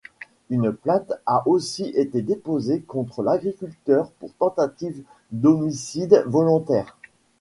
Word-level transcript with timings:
Une 0.49 0.73
plainte 0.73 1.13
a 1.27 1.47
aussi 1.47 1.83
été 1.95 2.23
déposée 2.23 2.81
contre 2.81 3.21
l'agriculteur 3.21 4.09
pour 4.13 4.33
tentative 4.33 5.03
d'homicide 5.31 6.23
volontaire. 6.25 6.97